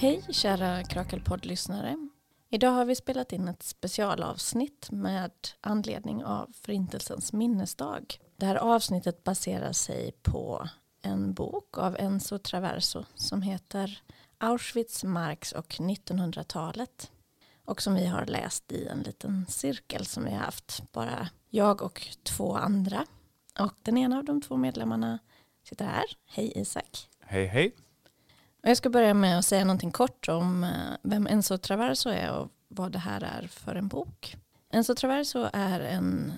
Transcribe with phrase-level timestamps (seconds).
[0.00, 2.08] Hej kära Krakelpodd-lyssnare.
[2.50, 8.18] Idag har vi spelat in ett specialavsnitt med anledning av Förintelsens minnesdag.
[8.36, 10.68] Det här avsnittet baserar sig på
[11.02, 14.02] en bok av Enzo Traverso som heter
[14.38, 17.10] Auschwitz, Marx och 1900-talet
[17.64, 21.82] och som vi har läst i en liten cirkel som vi har haft, bara jag
[21.82, 23.06] och två andra.
[23.58, 25.18] Och den ena av de två medlemmarna
[25.64, 26.04] sitter här.
[26.26, 27.08] Hej Isak.
[27.20, 27.74] Hej hej.
[28.62, 30.70] Jag ska börja med att säga någonting kort om eh,
[31.02, 34.36] vem Enzo Traverso är och vad det här är för en bok.
[34.72, 36.32] Enzo Traverso är en,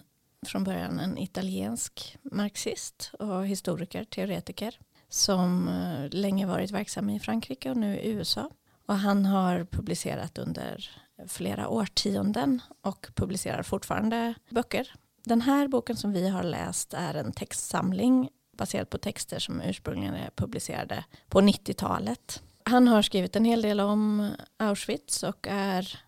[0.46, 7.70] från början en italiensk marxist och historiker, teoretiker som eh, länge varit verksam i Frankrike
[7.70, 8.50] och nu i USA.
[8.86, 10.90] Och han har publicerat under
[11.28, 14.94] flera årtionden och publicerar fortfarande böcker.
[15.24, 20.14] Den här boken som vi har läst är en textsamling baserat på texter som ursprungligen
[20.14, 22.42] är publicerade på 90-talet.
[22.64, 25.98] Han har skrivit en hel del om Auschwitz och är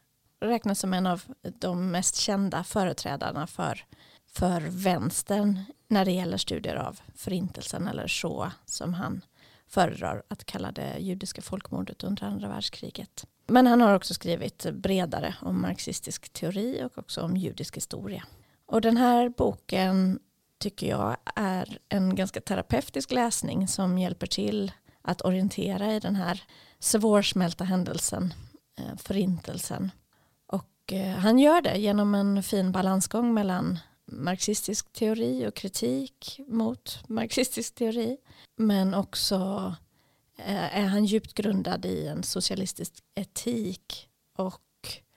[0.40, 3.84] räknas som en av de mest kända företrädarna för,
[4.26, 9.20] för vänstern när det gäller studier av förintelsen eller så som han
[9.68, 13.26] föredrar att kalla det judiska folkmordet under andra världskriget.
[13.46, 18.24] Men han har också skrivit bredare om marxistisk teori och också om judisk historia.
[18.66, 20.18] Och den här boken
[20.58, 26.42] tycker jag är en ganska terapeutisk läsning som hjälper till att orientera i den här
[26.78, 28.34] svårsmälta händelsen,
[28.78, 29.90] eh, förintelsen.
[30.46, 37.08] Och eh, han gör det genom en fin balansgång mellan marxistisk teori och kritik mot
[37.08, 38.16] marxistisk teori.
[38.56, 39.74] Men också
[40.38, 44.60] eh, är han djupt grundad i en socialistisk etik och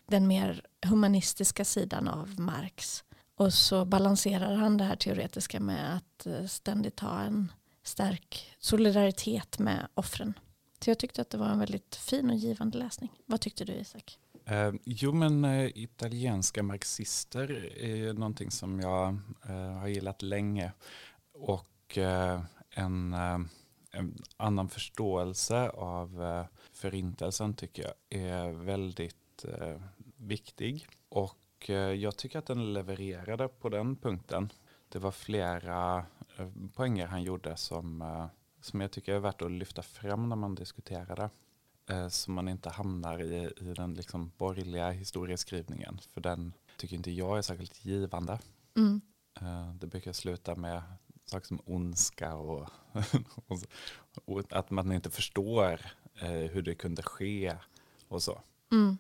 [0.08, 3.04] den mer humanistiska sidan av Marx.
[3.38, 7.52] Och så balanserar han det här teoretiska med att eh, ständigt ha en
[7.84, 10.34] stark solidaritet med offren.
[10.80, 13.12] Så jag tyckte att det var en väldigt fin och givande läsning.
[13.26, 14.20] Vad tyckte du Isak?
[14.46, 19.18] Eh, jo men eh, italienska marxister är någonting som jag
[19.50, 20.72] eh, har gillat länge.
[21.34, 23.40] Och eh, en, eh,
[23.92, 29.82] en, annan förståelse av eh, förintelsen tycker jag är väldigt eh,
[30.18, 30.88] viktig.
[31.10, 31.38] Och
[32.00, 34.50] jag tycker att den levererade på den punkten.
[34.90, 36.06] Det var flera
[36.74, 38.28] poänger han gjorde som,
[38.62, 41.30] som jag tycker är värt att lyfta fram när man diskuterar det.
[41.90, 46.00] Eh, så man inte hamnar i, i den liksom borgerliga historieskrivningen.
[46.14, 48.40] För den tycker inte jag är särskilt givande.
[48.76, 49.02] Mm.
[49.42, 50.82] Eh, det brukar sluta med
[51.26, 52.70] saker som ondska och,
[54.26, 55.82] och, att man inte förstår
[56.16, 57.56] eh, hur det kunde ske
[58.08, 58.42] och så.
[58.72, 58.98] Mm.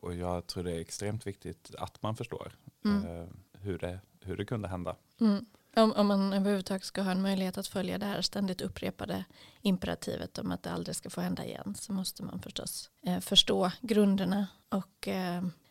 [0.00, 2.52] Och jag tror det är extremt viktigt att man förstår
[2.84, 3.28] mm.
[3.52, 4.96] hur, det, hur det kunde hända.
[5.20, 5.46] Mm.
[5.76, 9.24] Om, om man överhuvudtaget ska ha en möjlighet att följa det här ständigt upprepade
[9.60, 13.70] imperativet om att det aldrig ska få hända igen så måste man förstås eh, förstå
[13.80, 14.46] grunderna.
[14.68, 15.08] Och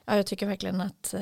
[0.06, 1.16] ja, jag tycker verkligen att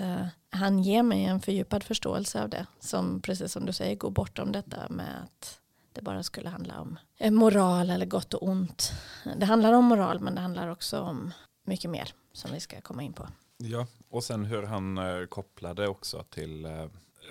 [0.49, 4.51] han ger mig en fördjupad förståelse av det som precis som du säger går bortom
[4.51, 5.59] detta med att
[5.93, 8.91] det bara skulle handla om moral eller gott och ont.
[9.37, 11.33] Det handlar om moral men det handlar också om
[11.63, 13.27] mycket mer som vi ska komma in på.
[13.57, 16.85] Ja, och sen hur han eh, kopplade också till eh,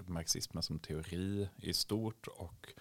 [0.07, 2.73] marxismen som teori i stort och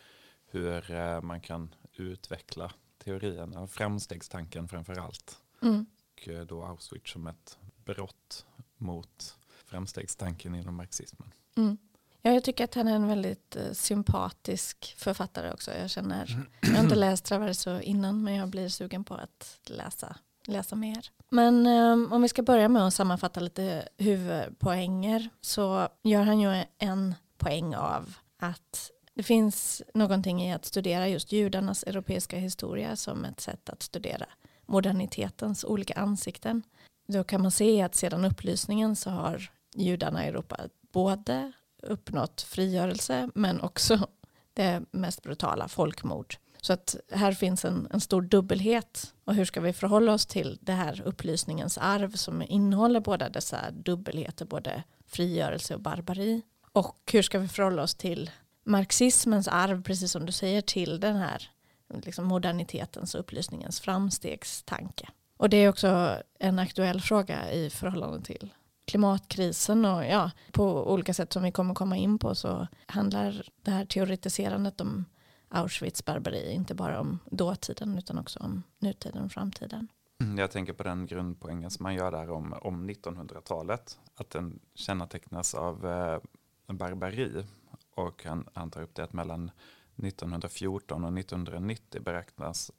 [0.46, 2.72] hur eh, man kan utveckla
[3.04, 5.38] teorierna, framstegstanken framför allt.
[5.62, 5.86] Mm.
[6.12, 8.46] Och eh, då Auschwitz som ett brott
[8.78, 11.31] mot framstegstanken inom marxismen.
[11.56, 11.78] Mm.
[12.22, 15.72] Ja, jag tycker att han är en väldigt uh, sympatisk författare också.
[15.72, 20.18] Jag känner, jag har inte läst Traverso innan men jag blir sugen på att läsa,
[20.50, 21.10] läsa mer.
[21.30, 26.64] Men um, om vi ska börja med att sammanfatta lite huvudpoänger så gör han ju
[26.78, 33.26] en poäng av att det finns någonting i att studera just judarnas europeiska historia som
[33.26, 34.26] ett sätt att studera
[34.66, 36.64] modernitetens olika ansikten.
[37.08, 40.57] Då kan man se att sedan upplysningen så har judarna i Europa
[40.92, 41.52] både
[41.84, 44.07] uppnått frigörelse men också
[44.54, 46.36] det mest brutala folkmord.
[46.61, 49.13] Så att här finns en, en stor dubbelhet.
[49.25, 53.71] Och hur ska vi förhålla oss till det här upplysningens arv som innehåller båda dessa
[53.71, 56.41] dubbelheter, både frigörelse och barbari.
[56.71, 58.31] Och hur ska vi förhålla oss till
[58.63, 61.50] marxismens arv, precis som du säger, till den här
[62.03, 65.09] liksom modernitetens och upplysningens framstegstanke.
[65.38, 68.53] Och det är också en aktuell fråga i förhållande till
[68.85, 73.71] klimatkrisen och ja, på olika sätt som vi kommer komma in på så handlar det
[73.71, 75.06] här teoretiserandet om
[75.50, 79.88] Auschwitz barbari, inte bara om dåtiden utan också om nutiden och framtiden.
[80.22, 84.60] Mm, jag tänker på den grundpoängen som man gör där om, om 1900-talet, att den
[84.74, 86.19] kännetecknas av eh,
[86.68, 87.46] barbari
[87.96, 89.51] och han, han tar upp det att mellan
[89.96, 92.72] 1914 och 1990 beräknas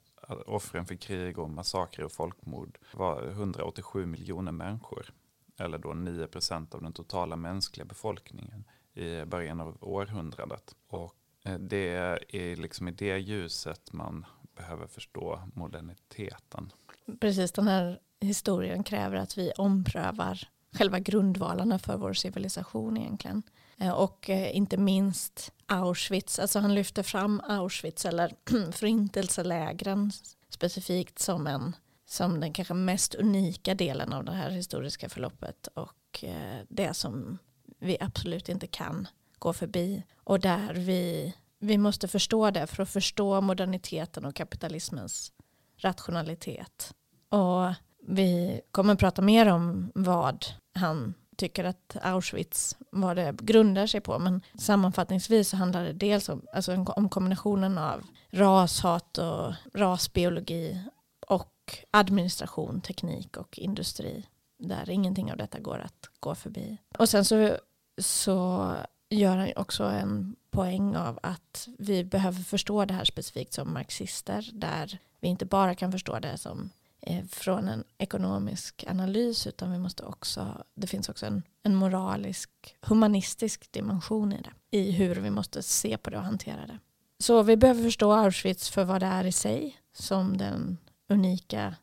[0.45, 5.13] offren för krig och massakrer och folkmord var 187 miljoner människor.
[5.57, 8.63] Eller då 9 procent av den totala mänskliga befolkningen
[8.93, 10.75] i början av århundradet.
[10.87, 11.89] Och Eh, det
[12.29, 16.71] är liksom i det ljuset man behöver förstå moderniteten.
[17.19, 20.39] Precis, den här historien kräver att vi omprövar
[20.71, 23.43] själva grundvalarna för vår civilisation egentligen.
[23.77, 28.35] Eh, och eh, inte minst Auschwitz, alltså han lyfter fram Auschwitz eller
[28.71, 30.11] förintelselägren
[30.49, 36.23] specifikt som, en, som den kanske mest unika delen av det här historiska förloppet och
[36.67, 37.37] det som
[37.79, 39.07] vi absolut inte kan
[39.41, 45.31] gå förbi och där vi, vi måste förstå det för att förstå moderniteten och kapitalismens
[45.77, 46.93] rationalitet.
[47.29, 47.73] Och
[48.07, 54.01] vi kommer att prata mer om vad han tycker att Auschwitz, vad det grundar sig
[54.01, 54.19] på.
[54.19, 60.83] Men sammanfattningsvis så handlar det dels om, alltså om kombinationen av rashat och rasbiologi
[61.27, 64.25] och administration, teknik och industri.
[64.59, 66.77] Där ingenting av detta går att gå förbi.
[66.97, 67.57] Och sen så,
[68.01, 68.67] så
[69.11, 74.49] gör han också en poäng av att vi behöver förstå det här specifikt som marxister.
[74.53, 76.69] Där vi inte bara kan förstå det som
[77.03, 82.49] Eh, från en ekonomisk analys utan vi måste också, det finns också en, en moralisk,
[82.81, 84.77] humanistisk dimension i det.
[84.77, 86.79] I hur vi måste se på det och hantera det.
[87.19, 90.77] Så vi behöver förstå Auschwitz för vad det är i sig, som den
[91.09, 91.75] unika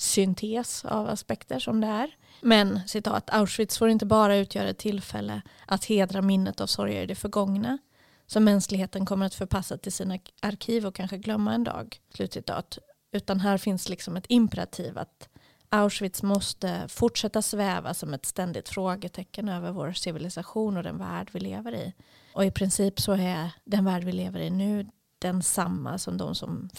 [0.00, 2.10] syntes av aspekter som det är.
[2.40, 7.06] Men citat, Auschwitz får inte bara utgöra ett tillfälle att hedra minnet av sorger i
[7.06, 7.78] det förgångna
[8.26, 12.00] som mänskligheten kommer att förpassa till sina arkiv och kanske glömma en dag.
[12.14, 12.78] Slutcitat.
[13.12, 15.28] Utan här finns liksom ett imperativ att
[15.68, 21.40] Auschwitz måste fortsätta sväva som ett ständigt frågetecken över vår civilisation och den värld vi
[21.40, 21.94] lever i.
[22.34, 24.86] Och i princip så är den värld vi lever i nu
[25.18, 26.70] densamma som de som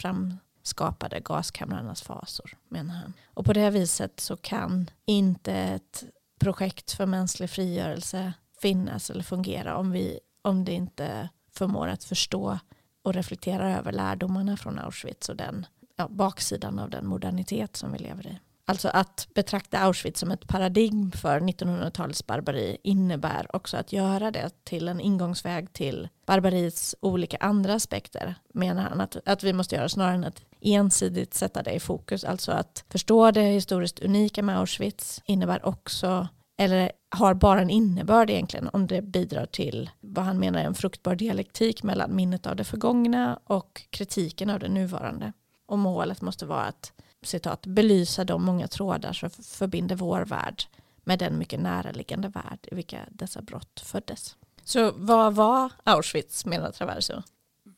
[0.64, 3.14] skapade gaskamrarnas fasor, menar han.
[3.26, 6.04] Och på det viset så kan inte ett
[6.40, 12.60] projekt för mänsklig frigörelse finnas eller fungera om, vi, om det inte förmår att förstå
[13.04, 15.66] och reflektera över lärdomarna från Auschwitz och den
[15.96, 18.40] ja, baksidan av den modernitet som vi lever i.
[18.66, 24.50] Alltså att betrakta Auschwitz som ett paradigm för 1900-talets barbari innebär också att göra det
[24.64, 29.90] till en ingångsväg till barbariets olika andra aspekter menar han att, att vi måste göra
[29.90, 32.24] snarare än att ensidigt sätta det i fokus.
[32.24, 36.28] Alltså att förstå det historiskt unika med Auschwitz innebär också
[36.58, 40.76] eller har bara en innebörd egentligen om det bidrar till vad han menar är en
[40.76, 45.34] fruktbar dialektik mellan minnet av det förgångna och kritiken av det nuvarande.
[45.66, 46.94] Och målet måste vara att
[47.24, 50.64] citat, belysa de många trådar som förbinder vår värld
[51.04, 54.36] med den mycket näraliggande värld i vilka dessa brott föddes.
[54.64, 57.22] Så vad var Auschwitz menar Traverso?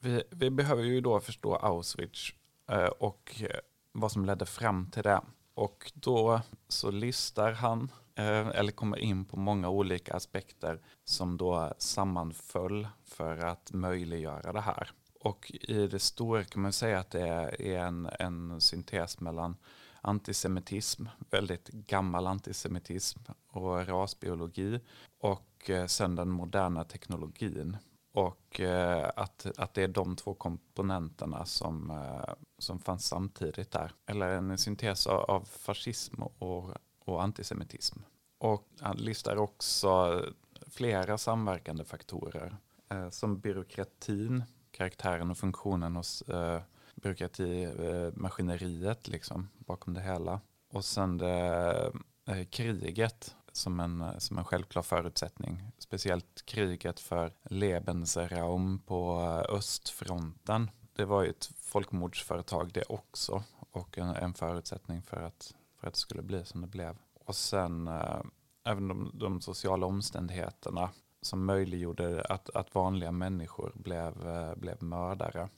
[0.01, 2.33] Vi, vi behöver ju då förstå Auschwitz
[2.71, 3.59] Eh, och eh,
[3.91, 5.21] vad som ledde fram till det.
[5.53, 11.73] Och då så listar han, eh, eller kommer in på många olika aspekter som då
[11.77, 14.91] sammanföll för att möjliggöra det här.
[15.19, 17.27] Och i det stora kan man säga att det
[17.59, 19.55] är en, en syntes mellan
[20.01, 24.79] antisemitism, väldigt gammal antisemitism och rasbiologi
[25.19, 27.77] och sen den moderna teknologin.
[28.13, 33.91] Och eh, att, att det är de två komponenterna som, eh, som fanns samtidigt där.
[34.05, 37.99] Eller en syntes av fascism och, och antisemitism.
[38.37, 40.21] Och han listar också
[40.67, 42.57] flera samverkande faktorer
[42.89, 46.61] eh, som byråkratin karaktären och funktionen hos eh,
[46.95, 50.41] byråkratimaskineriet eh, liksom, bakom det hela.
[50.69, 51.91] Och sen det,
[52.25, 55.63] eh, kriget som en, eh, som en självklar förutsättning.
[55.77, 60.71] Speciellt kriget för Lebensraum på eh, östfronten.
[60.93, 65.93] Det var ju ett folkmordsföretag det också och en, en förutsättning för att, för att
[65.93, 66.97] det skulle bli som det blev.
[67.25, 68.21] Och sen eh,
[68.63, 70.89] även de, de sociala omständigheterna
[71.21, 75.49] som möjliggjorde att, att vanliga människor blev, eh, blev mördare.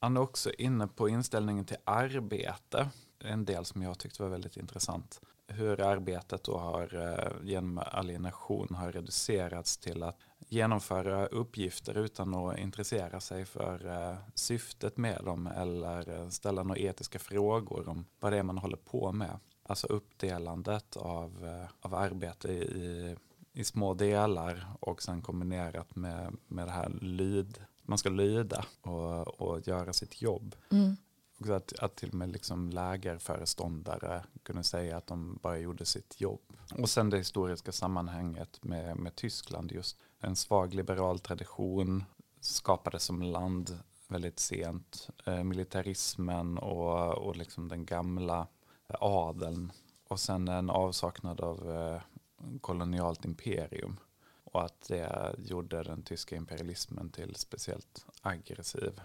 [0.00, 4.56] Han är också inne på inställningen till arbete, en del som jag tyckte var väldigt
[4.56, 5.20] intressant.
[5.50, 10.16] Hur arbetet då har eh, genom alienation har reducerats till att
[10.48, 16.80] genomföra uppgifter utan att intressera sig för eh, syftet med dem eller eh, ställa några
[16.80, 19.38] etiska frågor om vad det är man håller på med.
[19.62, 23.16] Alltså uppdelandet av, av arbete i
[23.52, 27.58] i små delar och sen kombinerat med, med det här lyd.
[27.82, 30.56] Man ska lyda och, och göra sitt jobb.
[30.70, 30.96] Mm
[31.40, 36.20] också att, att till och med liksom lägerföreståndare kunde säga att de bara gjorde sitt
[36.20, 36.40] jobb.
[36.78, 39.96] Och sen det historiska sammanhanget med, med Tyskland just.
[40.20, 42.04] En svag liberal tradition
[42.40, 43.78] skapades som land
[44.08, 45.08] väldigt sent.
[45.26, 48.46] Eh, militarismen och, och liksom den gamla
[48.88, 49.72] adeln.
[50.08, 52.00] Och sen en avsaknad av eh,
[52.60, 53.96] kolonialt imperium.
[54.44, 59.00] Och att det gjorde den tyska imperialismen till speciellt aggressiv.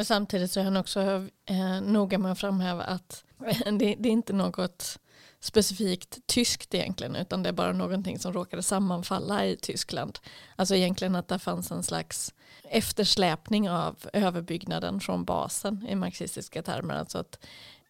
[0.00, 1.00] Men samtidigt så är han också
[1.46, 4.98] eh, noga med att framhäva att eh, det, det är inte något
[5.40, 10.18] specifikt tyskt egentligen utan det är bara någonting som råkade sammanfalla i Tyskland.
[10.56, 16.94] Alltså egentligen att det fanns en slags eftersläpning av överbyggnaden från basen i marxistiska termer.
[16.94, 17.38] Alltså att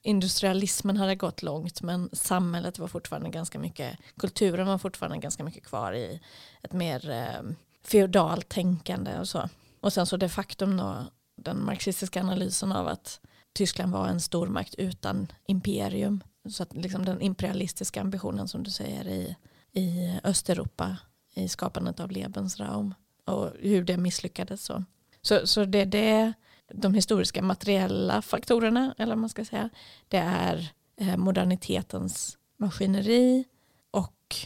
[0.03, 5.67] industrialismen hade gått långt men samhället var fortfarande ganska mycket, kulturen var fortfarande ganska mycket
[5.67, 6.21] kvar i
[6.63, 7.51] ett mer eh,
[7.85, 9.49] feodalt tänkande och så.
[9.81, 11.05] Och sen så det faktum då,
[11.43, 13.21] den marxistiska analysen av att
[13.53, 16.25] Tyskland var en stormakt utan imperium.
[16.49, 19.37] Så att liksom den imperialistiska ambitionen som du säger i,
[19.73, 20.97] i Östeuropa
[21.35, 22.95] i skapandet av Lebensraum
[23.25, 24.65] och hur det misslyckades.
[24.65, 24.85] Så,
[25.23, 26.33] så, så det, det
[26.73, 29.71] de historiska materiella faktorerna, eller man ska säga,
[30.09, 33.45] det är eh, modernitetens maskineri
[33.91, 34.37] och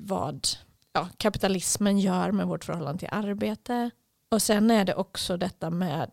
[0.00, 0.46] vad
[0.92, 3.90] ja, kapitalismen gör med vårt förhållande till arbete.
[4.30, 6.10] Och sen är det också detta med,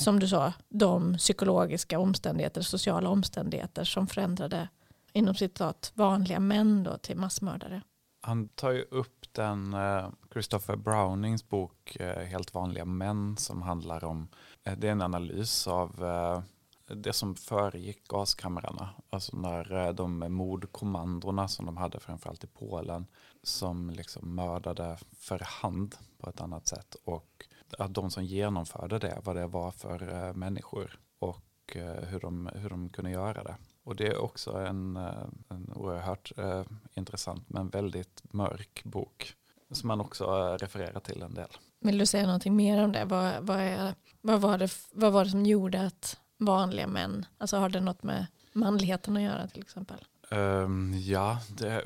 [0.00, 4.68] som du sa, de psykologiska omständigheter, sociala omständigheter som förändrade
[5.12, 7.82] inom citat vanliga män då till massmördare.
[8.20, 14.04] Han tar ju upp den eh, Christopher Brownings bok eh, Helt vanliga män som handlar
[14.04, 14.28] om
[14.68, 16.42] Eh, det är en analys av eh,
[16.96, 18.90] det som föregick gaskamrarna.
[19.10, 23.06] Alltså när de mordkommandona som de hade framförallt i Polen
[23.42, 26.96] som liksom mördade för hand på ett annat sätt.
[27.04, 27.46] Och
[27.78, 31.44] att de som genomförde det, vad det var för människor och
[32.02, 33.56] hur de, hur de kunde göra det.
[33.84, 34.96] Och det är också en,
[35.48, 36.62] en oerhört eh,
[36.94, 39.34] intressant men väldigt mörk bok
[39.70, 41.48] som man också refererar till en del.
[41.80, 43.04] Vill du säga någonting mer om det?
[43.04, 47.56] Vad, vad, är, vad, var, det, vad var det som gjorde att vanliga män, alltså
[47.56, 50.04] har det något med manligheten att göra till exempel?
[50.30, 51.84] Um, ja, det,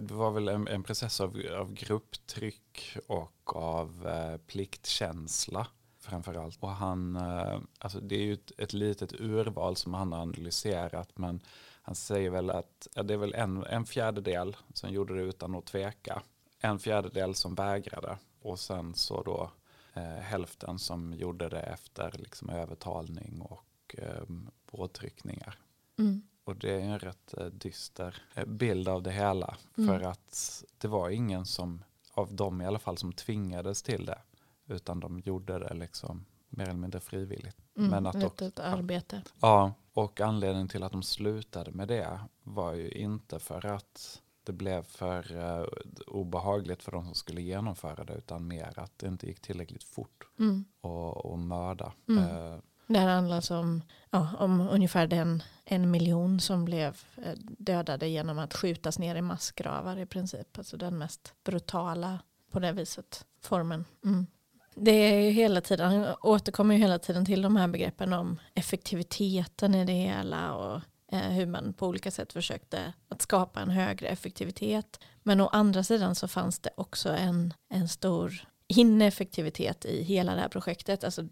[0.00, 5.66] det, var väl en, en process av, av grupptryck och av eh, pliktkänsla
[6.00, 6.62] framförallt.
[6.62, 11.18] Och han, eh, alltså det är ju ett, ett litet urval som han har analyserat
[11.18, 11.40] men
[11.82, 15.54] han säger väl att ja, det är väl en, en fjärdedel som gjorde det utan
[15.54, 16.22] att tveka.
[16.58, 19.50] En fjärdedel som vägrade och sen så då
[19.94, 24.24] eh, hälften som gjorde det efter liksom, övertalning och eh,
[24.66, 25.58] påtryckningar.
[25.98, 26.22] Mm.
[26.44, 29.56] Och det är en rätt eh, dyster eh, bild av det hela.
[29.78, 29.88] Mm.
[29.88, 31.84] För att det var ingen som,
[32.14, 34.18] av dem i alla fall, som tvingades till det.
[34.66, 37.56] Utan de gjorde det liksom mer eller mindre frivilligt.
[37.76, 39.22] Mm, Men att också, ett arbete.
[39.40, 44.52] Ja, och anledningen till att de slutade med det var ju inte för att det
[44.52, 45.66] blev för uh,
[46.06, 50.26] obehagligt för de som skulle genomföra det utan mer att det inte gick tillräckligt fort
[50.38, 50.64] mm.
[50.80, 51.92] och, och mörda.
[52.08, 52.24] Mm.
[52.24, 57.32] Uh, det här handlar alltså om, ja, om ungefär den en miljon som blev eh,
[57.58, 60.58] dödade genom att skjutas ner i massgravar i princip.
[60.58, 62.18] Alltså den mest brutala
[62.50, 63.84] på det viset formen.
[64.04, 64.26] Mm.
[64.74, 68.40] Det är ju hela tiden, han återkommer ju hela tiden till de här begreppen om
[68.54, 70.80] effektiviteten i det hela och
[71.14, 75.00] Eh, hur man på olika sätt försökte att skapa en högre effektivitet.
[75.22, 80.40] Men å andra sidan så fanns det också en, en stor ineffektivitet i hela det
[80.40, 81.04] här projektet.
[81.04, 81.28] Alltså,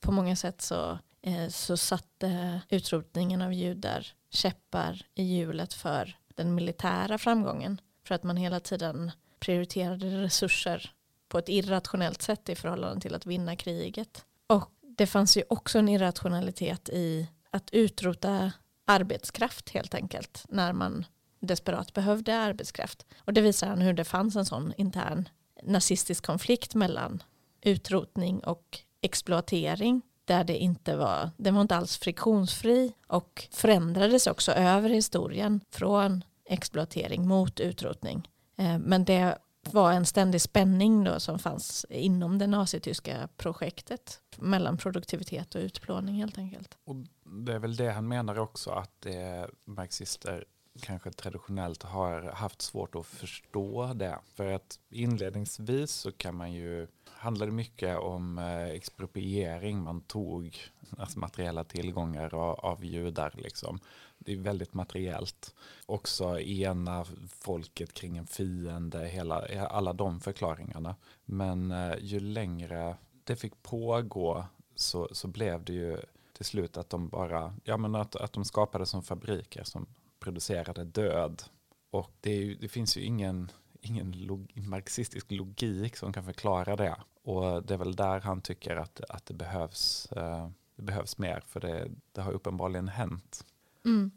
[0.00, 6.54] på många sätt så, eh, så satte utrotningen av judar käppar i hjulet för den
[6.54, 7.80] militära framgången.
[8.06, 9.10] För att man hela tiden
[9.40, 10.92] prioriterade resurser
[11.28, 14.24] på ett irrationellt sätt i förhållande till att vinna kriget.
[14.46, 18.52] Och det fanns ju också en irrationalitet i att utrota
[18.86, 21.04] arbetskraft helt enkelt när man
[21.40, 23.06] desperat behövde arbetskraft.
[23.18, 25.28] Och det visar han hur det fanns en sån intern
[25.62, 27.22] nazistisk konflikt mellan
[27.60, 34.52] utrotning och exploatering där det inte var, den var inte alls friktionsfri och förändrades också
[34.52, 38.28] över historien från exploatering mot utrotning.
[38.56, 39.38] Eh, men det
[39.70, 46.14] var en ständig spänning då som fanns inom det nazityska projektet mellan produktivitet och utplåning
[46.14, 46.78] helt enkelt.
[46.84, 50.44] Och det är väl det han menar också att eh, marxister
[50.80, 54.18] kanske traditionellt har haft svårt att förstå det.
[54.34, 56.86] För att inledningsvis så kan man ju,
[57.22, 60.58] handlade mycket om eh, expropriering, man tog
[60.98, 63.80] alltså materiella tillgångar av, av judar liksom.
[64.18, 65.54] Det är väldigt materiellt.
[65.86, 70.96] Också ena folket kring en fiende, hela, alla de förklaringarna.
[71.24, 75.98] Men eh, ju längre det fick pågå så, så blev det ju
[76.32, 79.86] till slut att de bara, ja men att, att de skapade som fabriker som
[80.18, 81.42] producerade död.
[81.90, 83.50] Och det, ju, det finns ju ingen,
[83.82, 86.96] ingen log marxistisk logik som kan förklara det.
[87.24, 91.42] Och det är väl där han tycker att, att det, behövs, eh, det behövs mer,
[91.48, 93.44] för det, det har uppenbarligen hänt.
[93.84, 94.10] Mm.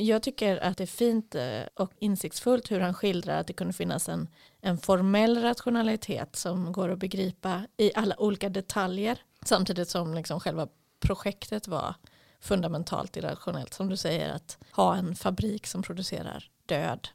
[0.00, 3.72] Jag tycker att det är fint eh, och insiktsfullt hur han skildrar att det kunde
[3.72, 4.28] finnas en,
[4.60, 10.68] en formell rationalitet som går att begripa i alla olika detaljer samtidigt som liksom själva
[11.00, 11.94] projektet var
[12.40, 13.74] fundamentalt irrationellt.
[13.74, 17.08] Som du säger att ha en fabrik som producerar död.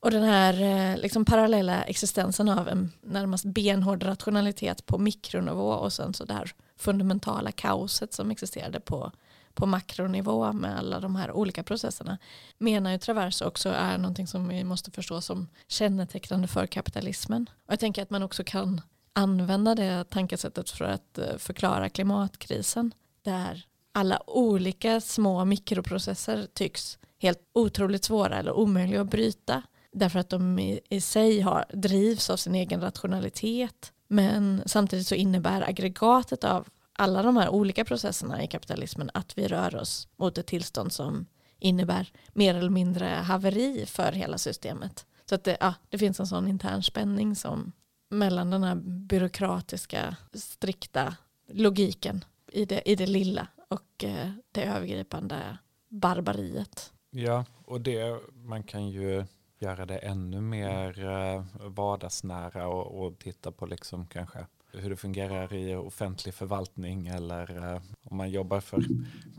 [0.00, 5.92] Och den här eh, liksom parallella existensen av en närmast benhård rationalitet på mikronivå och
[5.92, 9.12] sen så det här fundamentala kaoset som existerade på,
[9.54, 12.18] på makronivå med alla de här olika processerna
[12.58, 17.50] menar ju Travers också är någonting som vi måste förstå som kännetecknande för kapitalismen.
[17.66, 18.80] Och jag tänker att man också kan
[19.12, 27.40] använda det tankesättet för att eh, förklara klimatkrisen där alla olika små mikroprocesser tycks helt
[27.52, 32.36] otroligt svåra eller omöjliga att bryta därför att de i, i sig har, drivs av
[32.36, 38.46] sin egen rationalitet men samtidigt så innebär aggregatet av alla de här olika processerna i
[38.46, 41.26] kapitalismen att vi rör oss mot ett tillstånd som
[41.58, 45.06] innebär mer eller mindre haveri för hela systemet.
[45.28, 47.72] Så att det, ja, det finns en sån intern spänning som
[48.10, 51.16] mellan den här byråkratiska, strikta
[51.48, 56.92] logiken i det, i det lilla och eh, det övergripande barbariet.
[57.10, 59.24] Ja, och det, man kan ju
[59.60, 65.54] göra det ännu mer eh, vardagsnära och, och titta på liksom kanske hur det fungerar
[65.54, 68.84] i offentlig förvaltning eller eh, om man jobbar för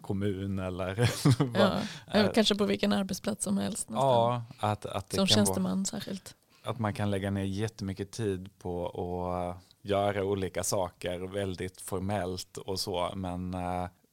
[0.02, 1.10] kommun eller
[1.54, 3.88] ja, eller kanske på vilken arbetsplats som helst.
[3.92, 6.36] Ja, att, att det som kan tjänsteman vara, särskilt.
[6.64, 12.80] Att man kan lägga ner jättemycket tid på att göra olika saker väldigt formellt och
[12.80, 13.56] så men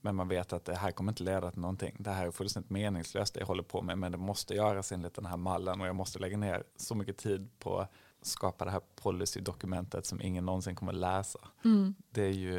[0.01, 1.97] men man vet att det här kommer inte leda till någonting.
[1.99, 5.15] Det här är fullständigt meningslöst det jag håller på med men det måste göras enligt
[5.15, 8.71] den här mallen och jag måste lägga ner så mycket tid på att skapa det
[8.71, 11.39] här policydokumentet som ingen någonsin kommer läsa.
[11.65, 11.95] Mm.
[12.11, 12.59] Det, är ju,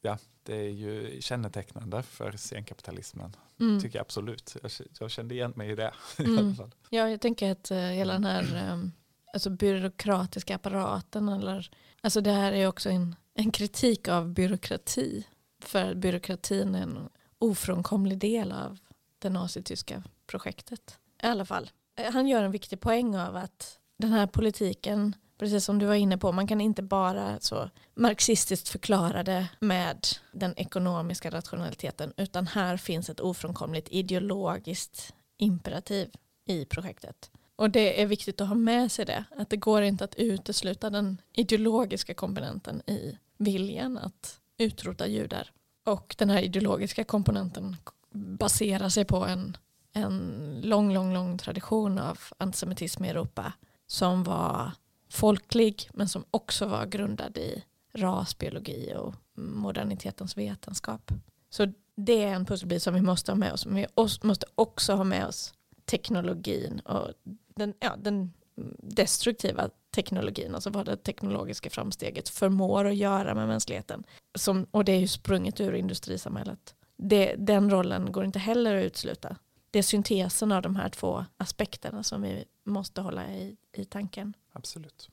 [0.00, 3.36] ja, det är ju kännetecknande för senkapitalismen.
[3.60, 3.80] Mm.
[3.80, 4.56] Tycker jag absolut.
[4.62, 5.92] Jag, jag kände igen mig i det.
[6.18, 6.34] Mm.
[6.34, 6.74] I alla fall.
[6.90, 8.92] Ja, jag tänker att uh, hela den här um,
[9.32, 15.26] alltså byråkratiska apparaten eller, alltså det här är också en, en kritik av byråkrati
[15.64, 18.78] för byråkratin är en ofrånkomlig del av
[19.18, 20.98] det nazityska projektet.
[21.22, 21.70] I alla fall,
[22.12, 26.18] han gör en viktig poäng av att den här politiken, precis som du var inne
[26.18, 32.76] på, man kan inte bara så marxistiskt förklara det med den ekonomiska rationaliteten, utan här
[32.76, 36.10] finns ett ofrånkomligt ideologiskt imperativ
[36.46, 37.30] i projektet.
[37.56, 40.90] Och det är viktigt att ha med sig det, att det går inte att utesluta
[40.90, 45.50] den ideologiska komponenten i viljan att utrota judar.
[45.84, 47.76] Och den här ideologiska komponenten
[48.14, 49.56] baserar sig på en,
[49.92, 53.52] en lång, lång, lång tradition av antisemitism i Europa
[53.86, 54.72] som var
[55.10, 61.12] folklig men som också var grundad i rasbiologi och modernitetens vetenskap.
[61.50, 63.66] Så det är en pusselbit som vi måste ha med oss.
[63.66, 63.86] Men vi
[64.22, 67.08] måste också ha med oss teknologin och
[67.54, 68.32] den, ja, den
[68.78, 74.04] destruktiva teknologin, alltså vad det teknologiska framsteget förmår att göra med mänskligheten.
[74.34, 76.74] Som, och det är ju sprunget ur industrisamhället.
[76.96, 79.36] Det, den rollen går inte heller att utsluta.
[79.70, 84.34] Det är syntesen av de här två aspekterna som vi måste hålla i, i tanken.
[84.52, 85.10] Absolut.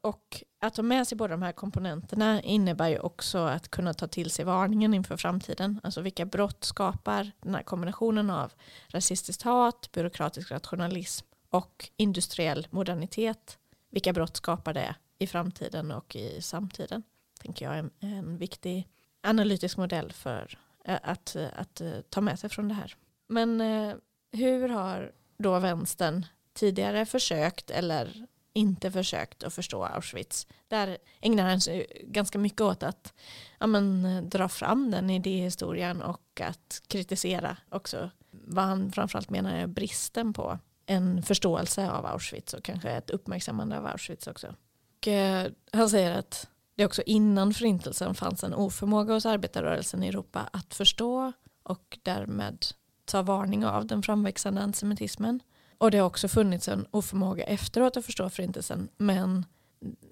[0.00, 4.08] Och att ta med sig båda de här komponenterna innebär ju också att kunna ta
[4.08, 5.80] till sig varningen inför framtiden.
[5.82, 8.52] Alltså vilka brott skapar den här kombinationen av
[8.88, 13.58] rasistiskt hat, byråkratisk rationalism och industriell modernitet.
[13.90, 17.02] Vilka brott skapar det i framtiden och i samtiden?
[17.40, 18.88] Tänker jag är en viktig
[19.22, 22.96] analytisk modell för eh, att, att eh, ta med sig från det här.
[23.26, 23.94] Men eh,
[24.32, 30.46] hur har då vänstern tidigare försökt eller inte försökt att förstå Auschwitz.
[30.68, 33.14] Där ägnar han sig ganska mycket åt att
[33.58, 39.66] ja, men, dra fram den idéhistorien och att kritisera också vad han framförallt menar är
[39.66, 40.58] bristen på
[40.92, 44.54] en förståelse av Auschwitz och kanske ett uppmärksammande av Auschwitz också.
[44.98, 50.08] Och, eh, han säger att det också innan förintelsen fanns en oförmåga hos arbetarrörelsen i
[50.08, 52.66] Europa att förstå och därmed
[53.04, 55.40] ta varning av den framväxande antisemitismen.
[55.78, 59.46] Och det har också funnits en oförmåga efteråt att förstå förintelsen men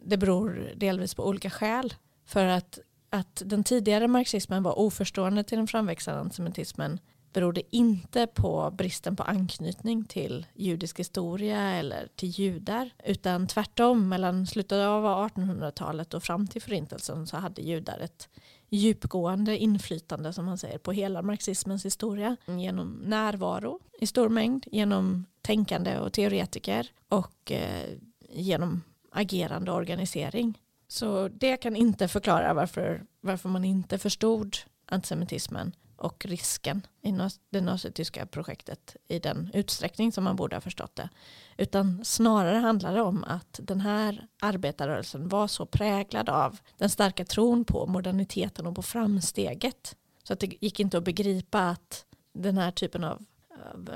[0.02, 1.94] det beror delvis på olika skäl.
[2.24, 2.78] För att,
[3.10, 6.98] att den tidigare marxismen var oförstående till den framväxande antisemitismen
[7.32, 12.90] berodde inte på bristen på anknytning till judisk historia eller till judar?
[13.04, 18.28] Utan tvärtom mellan slutet av 1800-talet och fram till förintelsen så hade judar ett
[18.68, 22.36] djupgående inflytande som man säger på hela marxismens historia.
[22.46, 27.88] Genom närvaro i stor mängd, genom tänkande och teoretiker och eh,
[28.28, 30.58] genom agerande och organisering.
[30.88, 37.14] Så det kan inte förklara varför, varför man inte förstod antisemitismen och risken i
[37.50, 41.08] det nazityska projektet i den utsträckning som man borde ha förstått det.
[41.56, 47.24] Utan snarare handlar det om att den här arbetarrörelsen var så präglad av den starka
[47.24, 49.96] tron på moderniteten och på framsteget.
[50.22, 53.24] Så att det gick inte att begripa att den här typen av,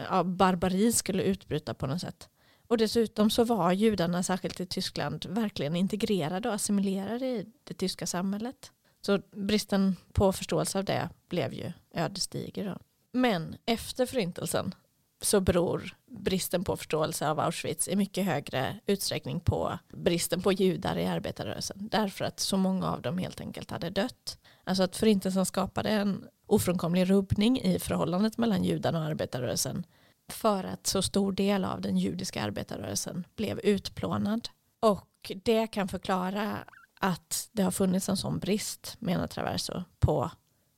[0.08, 2.28] av barbari skulle utbryta på något sätt.
[2.66, 8.06] Och dessutom så var judarna, särskilt i Tyskland, verkligen integrerade och assimilerade i det tyska
[8.06, 8.72] samhället.
[9.06, 12.64] Så bristen på förståelse av det blev ju ödesdiger.
[12.64, 12.78] Då.
[13.12, 14.74] Men efter förintelsen
[15.20, 20.98] så beror bristen på förståelse av Auschwitz i mycket högre utsträckning på bristen på judar
[20.98, 21.88] i arbetarrörelsen.
[21.90, 24.38] Därför att så många av dem helt enkelt hade dött.
[24.64, 29.86] Alltså att förintelsen skapade en ofrånkomlig rubbning i förhållandet mellan judarna och arbetarrörelsen
[30.28, 34.48] för att så stor del av den judiska arbetarrörelsen blev utplånad.
[34.80, 36.58] Och det kan förklara
[37.04, 40.30] att det har funnits en sån brist, menar Traverso, på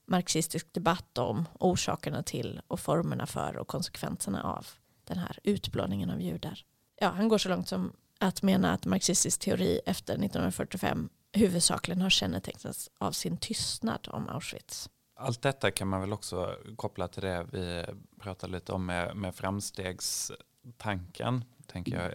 [0.07, 4.67] marxistisk debatt om orsakerna till och formerna för och konsekvenserna av
[5.03, 6.65] den här utplåningen av judar.
[6.95, 12.09] Ja, han går så långt som att mena att marxistisk teori efter 1945 huvudsakligen har
[12.09, 14.89] kännetecknats av sin tystnad om Auschwitz.
[15.15, 17.85] Allt detta kan man väl också koppla till det vi
[18.19, 21.43] pratade lite om med, med framstegstanken.
[21.67, 22.11] Tänker jag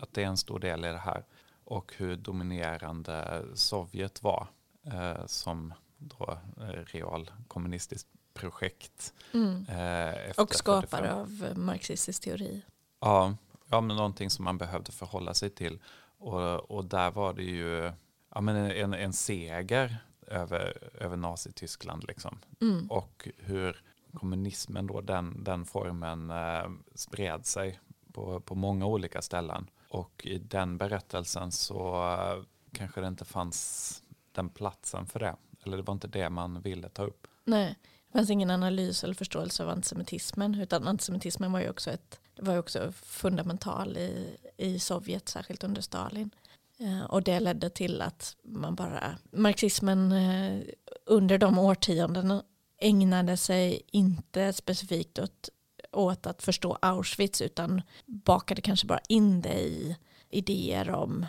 [0.00, 1.24] att det är en stor del i det här.
[1.66, 4.46] Och hur dominerande Sovjet var
[4.84, 9.14] eh, som då eh, real kommunistiskt projekt.
[9.32, 9.66] Mm.
[9.68, 12.62] Eh, och skapare av marxistisk teori.
[13.00, 13.36] Ja,
[13.70, 15.78] ja, men någonting som man behövde förhålla sig till.
[16.18, 17.92] Och, och där var det ju
[18.34, 22.04] ja, men en, en seger över, över Nazityskland.
[22.04, 22.38] Liksom.
[22.60, 22.90] Mm.
[22.90, 23.82] Och hur
[24.14, 27.80] kommunismen, då, den, den formen eh, spred sig
[28.12, 29.70] på, på många olika ställen.
[29.96, 35.36] Och i den berättelsen så eh, kanske det inte fanns den platsen för det.
[35.64, 37.26] Eller det var inte det man ville ta upp.
[37.44, 40.54] Nej, det fanns ingen analys eller förståelse av antisemitismen.
[40.54, 45.82] Utan antisemitismen var ju också, ett, var ju också fundamental i, i Sovjet, särskilt under
[45.82, 46.30] Stalin.
[46.78, 50.62] Eh, och det ledde till att man bara, marxismen eh,
[51.06, 52.44] under de årtiondena
[52.78, 55.48] ägnade sig inte specifikt åt,
[55.96, 59.96] åt att förstå Auschwitz utan bakade kanske bara in det i
[60.30, 61.26] idéer om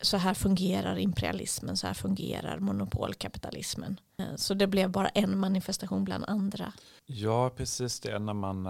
[0.00, 4.00] så här fungerar imperialismen, så här fungerar monopolkapitalismen.
[4.18, 6.72] Eh, så det blev bara en manifestation bland andra.
[7.06, 8.62] Ja, precis det när man,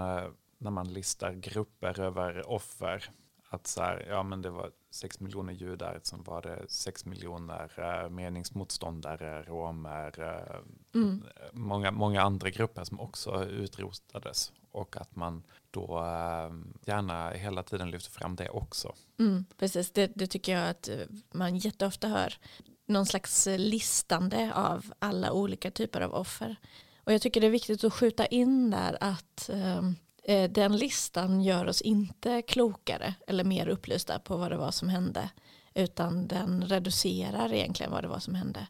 [0.57, 3.09] när man listar grupper över offer.
[3.49, 7.71] Att så här, ja men det var sex miljoner judar, som var det sex miljoner
[7.79, 10.13] uh, meningsmotståndare, romer,
[10.95, 11.23] mm.
[11.53, 14.51] många, många andra grupper som också utrotades.
[14.75, 18.95] Och att man då ehm, gärna hela tiden lyfter fram det också.
[19.19, 20.97] Mm, precis, det, det, tycker jag att eh,
[21.33, 22.33] man jätteofta hör.
[22.85, 26.55] Någon slags eh, listande av alla olika typer av offer.
[27.03, 29.95] Och jag tycker det är viktigt att skjuta in där att ehm,
[30.27, 34.89] Eh, den listan gör oss inte klokare eller mer upplysta på vad det var som
[34.89, 35.29] hände
[35.73, 38.67] utan den reducerar egentligen vad det var som hände.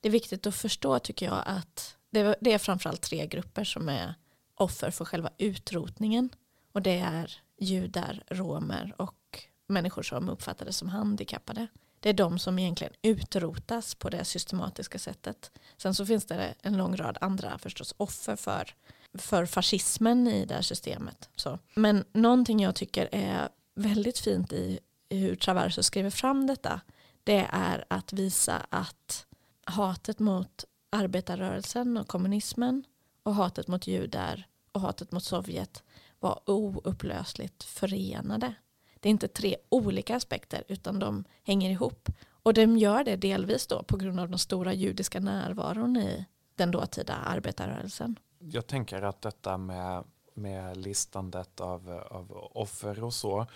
[0.00, 4.14] Det är viktigt att förstå tycker jag att det är framförallt tre grupper som är
[4.62, 6.30] offer för själva utrotningen
[6.72, 11.66] och det är judar, romer och människor som uppfattades som handikappade.
[12.00, 15.50] Det är de som egentligen utrotas på det systematiska sättet.
[15.76, 18.74] Sen så finns det en lång rad andra förstås offer för
[19.18, 21.28] för fascismen i det här systemet.
[21.36, 21.58] Så.
[21.74, 24.78] Men någonting jag tycker är väldigt fint i
[25.10, 26.80] hur Traverso skriver fram detta
[27.24, 29.26] det är att visa att
[29.64, 32.84] hatet mot arbetarrörelsen och kommunismen
[33.22, 35.82] och hatet mot judar och hatet mot Sovjet
[36.20, 38.54] var oupplösligt förenade.
[39.00, 42.08] Det är inte tre olika aspekter utan de hänger ihop.
[42.42, 46.70] Och de gör det delvis då på grund av den stora judiska närvaron i den
[46.70, 48.16] dåtida arbetarrörelsen
[48.50, 50.04] jag tänker att detta med,
[50.34, 53.46] med listandet av, av offer och så,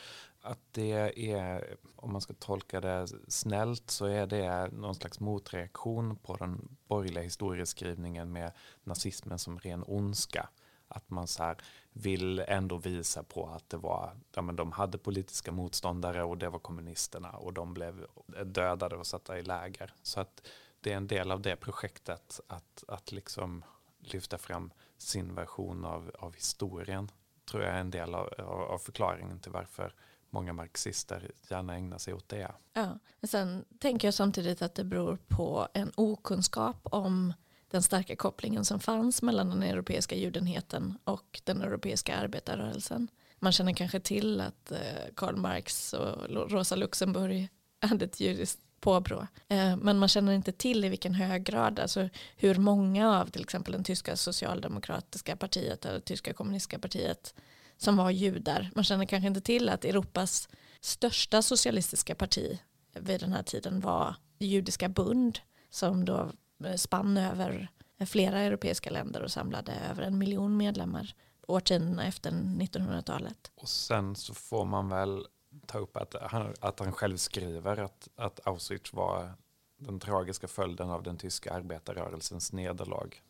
[0.40, 6.16] att det är, om man ska tolka det snällt, så är det någon slags motreaktion
[6.16, 8.52] på den borgerliga historieskrivningen med
[8.84, 10.48] nazismen som ren ondska.
[10.88, 11.54] Att man så
[11.92, 16.48] vill ändå visa på att det var, ja, men de hade politiska motståndare och det
[16.48, 18.06] var kommunisterna och de blev
[18.44, 19.94] dödade och satta i läger.
[20.02, 20.48] Så att
[20.80, 23.64] det är en del av det projektet att, att liksom
[23.98, 27.10] lyfta fram sin version av, av historien
[27.50, 28.28] tror jag är en del av,
[28.70, 29.94] av förklaringen till varför
[30.30, 32.52] många marxister gärna ägnar sig åt det.
[32.72, 37.32] Ja, men sen tänker jag samtidigt att det beror på en okunskap om
[37.76, 43.08] den starka kopplingen som fanns mellan den europeiska judenheten och den europeiska arbetarrörelsen.
[43.38, 44.78] Man känner kanske till att eh,
[45.14, 47.48] Karl Marx och Rosa Luxemburg
[47.80, 49.26] hade ett judiskt påbrå.
[49.48, 53.42] Eh, men man känner inte till i vilken hög grad, alltså hur många av till
[53.42, 57.34] exempel den tyska socialdemokratiska partiet eller tyska kommunistiska partiet
[57.76, 58.70] som var judar.
[58.74, 60.48] Man känner kanske inte till att Europas
[60.80, 62.58] största socialistiska parti
[62.94, 65.38] vid den här tiden var Judiska bund
[65.70, 66.32] som då
[66.76, 67.68] spann över
[68.06, 71.14] flera europeiska länder och samlade över en miljon medlemmar
[71.46, 73.50] årtiondena efter 1900-talet.
[73.54, 75.26] Och sen så får man väl
[75.66, 79.32] ta upp att han, att han själv skriver att, att Auschwitz var
[79.76, 83.22] den tragiska följden av den tyska arbetarrörelsens nederlag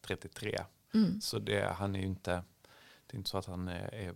[0.00, 0.60] 33.
[0.94, 1.20] Mm.
[1.20, 2.42] Så det, han är ju inte,
[3.06, 4.14] det är inte så att han är,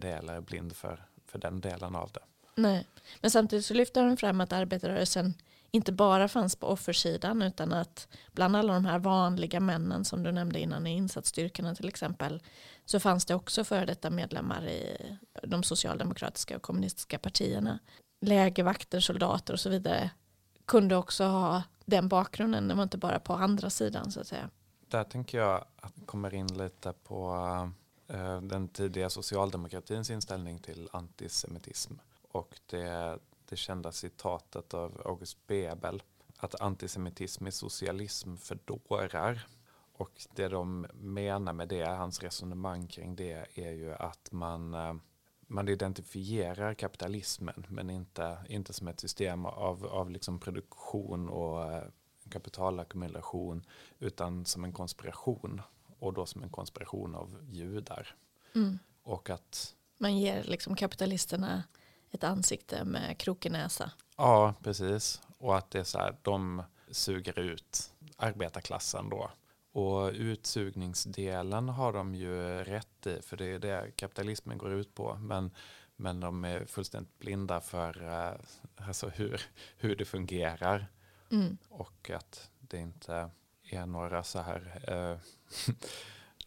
[0.00, 2.20] det eller blind för, för den delen av det.
[2.54, 2.86] Nej,
[3.20, 5.34] men samtidigt så lyfter han fram att arbetarrörelsen
[5.70, 10.32] inte bara fanns på offersidan utan att bland alla de här vanliga männen som du
[10.32, 12.42] nämnde innan i insatsstyrkorna till exempel
[12.84, 14.96] så fanns det också före detta medlemmar i
[15.42, 17.78] de socialdemokratiska och kommunistiska partierna.
[18.20, 20.10] Lägervakter, soldater och så vidare
[20.64, 22.68] kunde också ha den bakgrunden.
[22.68, 24.50] Det var inte bara på andra sidan så att säga.
[24.88, 27.34] Där tänker jag att det kommer in lite på
[28.08, 31.94] eh, den tidiga socialdemokratins inställning till antisemitism.
[32.32, 33.18] Och det
[33.50, 36.02] det kända citatet av August Bebel
[36.36, 39.46] att antisemitism är socialism för dårar.
[39.92, 44.94] Och det de menar med det, hans resonemang kring det är ju att man, eh,
[45.46, 51.84] man identifierar kapitalismen men inte, inte som ett system av, av liksom produktion och eh,
[52.30, 53.66] kapitalackumulation
[53.98, 55.62] utan som en konspiration
[55.98, 58.14] och då som en konspiration av judar.
[58.54, 58.78] Mm.
[59.02, 61.62] Och att man ger liksom kapitalisterna
[62.10, 63.90] ett ansikte med krokig näsa.
[64.16, 65.22] Ja, precis.
[65.38, 69.30] Och att det är så här, de suger ut arbetarklassen då.
[69.72, 75.14] Och utsugningsdelen har de ju rätt i, för det är det kapitalismen går ut på.
[75.14, 75.50] Men,
[75.96, 78.40] men de är fullständigt blinda för uh,
[78.86, 79.42] alltså hur,
[79.76, 80.86] hur det fungerar.
[81.30, 81.58] Mm.
[81.68, 83.30] Och att det inte
[83.62, 85.18] är några så här, uh,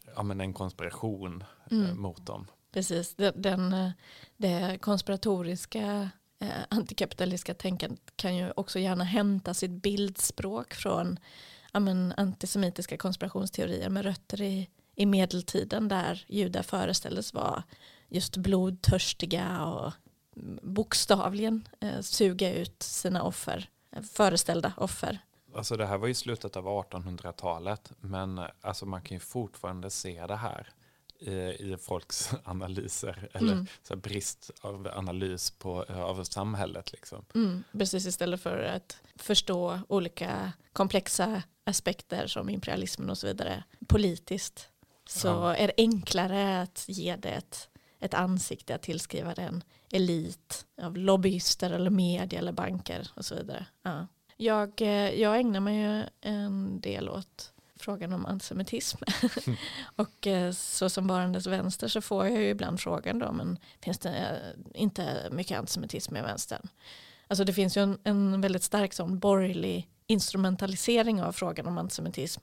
[0.14, 2.00] ja men en konspiration eh, mm.
[2.00, 2.46] mot dem.
[2.74, 3.90] Precis, den, eh,
[4.36, 6.10] det konspiratoriska
[6.40, 11.18] eh, antikapitalistiska tänkandet kan ju också gärna hämta sitt bildspråk från
[11.72, 17.62] ja, men, antisemitiska konspirationsteorier med rötter i, i medeltiden där judar föreställdes vara
[18.08, 19.92] just blodtörstiga och
[20.62, 25.18] bokstavligen eh, suga ut sina offer, eh, föreställda offer.
[25.54, 29.90] Alltså det här var ju slutet av 1800-talet men eh, alltså man kan ju fortfarande
[29.90, 30.72] se det här
[31.32, 33.66] i folks analyser eller mm.
[33.82, 36.92] så brist av analys på, av samhället.
[36.92, 37.24] Liksom.
[37.34, 44.68] Mm, precis, istället för att förstå olika komplexa aspekter som imperialismen och så vidare politiskt
[45.06, 45.56] så ja.
[45.56, 47.68] är det enklare att ge det ett,
[48.00, 53.34] ett ansikte, att tillskriva det en elit av lobbyister eller media eller banker och så
[53.34, 53.66] vidare.
[53.82, 54.06] Ja.
[54.36, 57.53] Jag, eh, jag ägnar mig en del åt
[57.84, 58.98] frågan om antisemitism.
[59.96, 63.98] och eh, så som varandes vänster så får jag ju ibland frågan då, men finns
[63.98, 66.68] det eh, inte mycket antisemitism i vänstern?
[67.28, 72.40] Alltså det finns ju en, en väldigt stark sån borgerlig instrumentalisering av frågan om antisemitism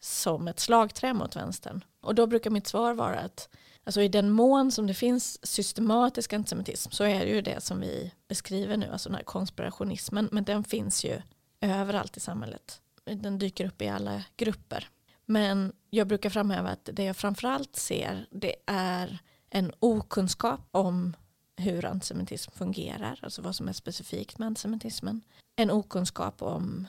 [0.00, 1.84] som ett slagträ mot vänstern.
[2.00, 3.48] Och då brukar mitt svar vara att
[3.84, 7.80] alltså i den mån som det finns systematisk antisemitism så är det ju det som
[7.80, 11.22] vi beskriver nu, alltså den här konspirationismen, men den finns ju
[11.60, 12.80] överallt i samhället
[13.14, 14.88] den dyker upp i alla grupper.
[15.26, 19.18] Men jag brukar framhäva att det jag framförallt ser det är
[19.50, 21.16] en okunskap om
[21.56, 25.22] hur antisemitism fungerar, alltså vad som är specifikt med antisemitismen.
[25.56, 26.86] En okunskap om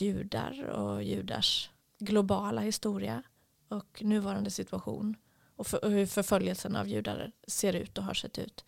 [0.00, 3.22] judar och judars globala historia
[3.68, 5.16] och nuvarande situation
[5.56, 8.64] och, för, och hur förföljelsen av judar ser ut och har sett ut.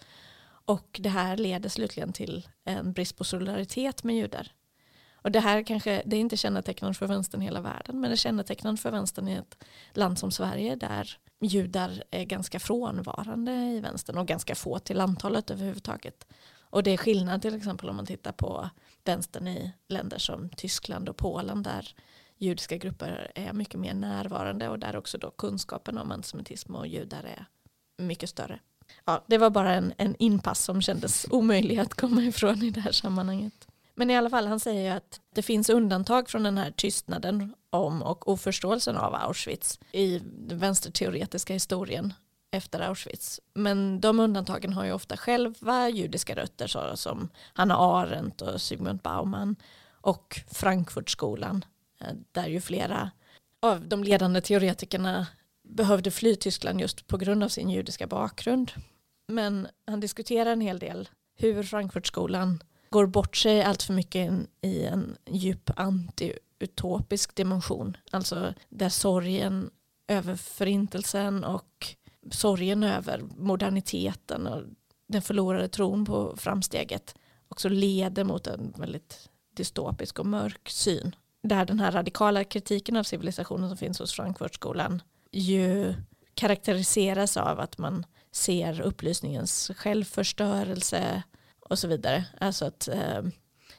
[0.64, 4.52] Och det här leder slutligen till en brist på solidaritet med judar
[5.22, 8.14] och det här kanske, det är inte kännetecknande för vänstern i hela världen, men det
[8.14, 13.80] är kännetecknande för vänstern i ett land som Sverige där judar är ganska frånvarande i
[13.80, 16.26] vänstern och ganska få till antalet överhuvudtaget.
[16.60, 18.70] Och det är skillnad till exempel om man tittar på
[19.04, 21.94] vänstern i länder som Tyskland och Polen där
[22.38, 27.22] judiska grupper är mycket mer närvarande och där också då kunskapen om antisemitism och judar
[27.22, 27.46] är
[27.98, 28.58] mycket större.
[29.04, 32.80] Ja, det var bara en, en inpass som kändes omöjlig att komma ifrån i det
[32.80, 33.68] här sammanhanget.
[33.94, 37.54] Men i alla fall, han säger ju att det finns undantag från den här tystnaden
[37.70, 42.12] om och oförståelsen av Auschwitz i den vänsterteoretiska historien
[42.50, 43.40] efter Auschwitz.
[43.54, 49.00] Men de undantagen har ju ofta själva judiska rötter så som Hanna Arendt och Sigmund
[49.00, 49.56] Bauman
[50.00, 51.64] och Frankfurtskolan
[52.00, 53.10] eh, där ju flera
[53.62, 55.26] av de ledande teoretikerna
[55.62, 58.72] behövde fly Tyskland just på grund av sin judiska bakgrund.
[59.28, 64.84] Men han diskuterar en hel del hur Frankfurtskolan går bort sig allt för mycket i
[64.84, 67.96] en djup anti-utopisk dimension.
[68.10, 69.70] Alltså där sorgen
[70.08, 71.96] över förintelsen och
[72.30, 74.62] sorgen över moderniteten och
[75.06, 77.14] den förlorade tron på framsteget
[77.48, 81.16] också leder mot en väldigt dystopisk och mörk syn.
[81.42, 85.94] Där den här radikala kritiken av civilisationen som finns hos Frankfurtskolan ju
[86.34, 91.22] karaktäriseras av att man ser upplysningens självförstörelse
[91.70, 92.24] och så vidare.
[92.40, 93.22] Alltså att, eh,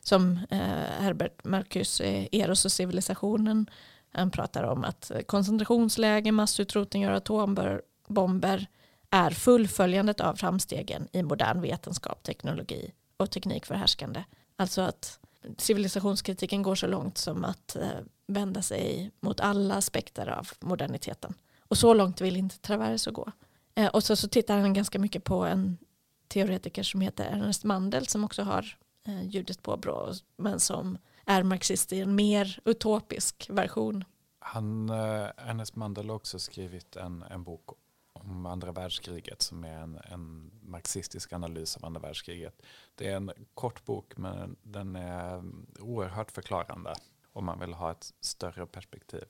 [0.02, 0.58] som eh,
[1.00, 3.70] Herbert Marcus Eros och civilisationen
[4.14, 8.68] han pratar om att koncentrationsläge, massutrotningar och atombomber
[9.10, 14.24] är fullföljandet av framstegen i modern vetenskap, teknologi och teknik för härskande.
[14.56, 15.20] Alltså att
[15.58, 17.90] civilisationskritiken går så långt som att eh,
[18.28, 21.34] vända sig mot alla aspekter av moderniteten.
[21.60, 23.32] Och så långt vill inte Traverso gå.
[23.76, 25.78] Eh, och så, så tittar han ganska mycket på en
[26.34, 31.94] teoretiker som heter Ernest Mandel som också har eh, ljudet påbrå men som är marxist
[31.94, 34.04] i en mer utopisk version.
[34.40, 37.70] Han, eh, Ernest Mandel har också skrivit en, en bok
[38.14, 42.62] om andra världskriget som är en, en marxistisk analys av andra världskriget.
[42.96, 46.94] Det är en kort bok men den är mm, oerhört förklarande
[47.34, 49.26] om man vill ha ett större perspektiv.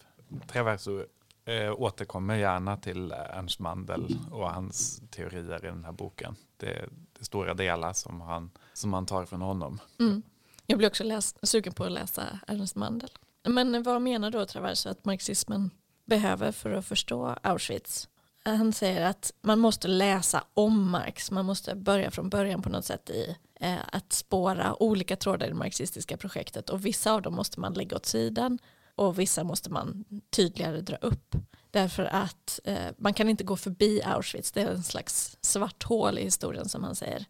[0.48, 1.06] Traverso
[1.46, 6.36] eh, återkommer gärna till eh, Ernst Mandel och hans teorier i den här boken.
[6.58, 9.80] Det är, det är stora delar som han, som han tar från honom.
[10.00, 10.24] Mm.
[10.66, 13.10] Jag blir också läs, sugen på att läsa Ernst Mandel.
[13.44, 15.70] Men vad menar då Traverso att marxismen
[16.06, 18.10] behöver för att förstå Auschwitz?
[18.46, 22.70] Eh, han säger att man måste läsa om Marx, man måste börja från början på
[22.70, 27.22] något sätt i eh, att spåra olika trådar i det marxistiska projektet och vissa av
[27.22, 28.60] dem måste man lägga åt sidan
[28.96, 31.36] och vissa måste man tydligare dra upp.
[31.72, 36.20] Därför att eh, man kan inte gå förbi Auschwitz, det är en slags svart hål
[36.20, 37.26] i historien som han säger.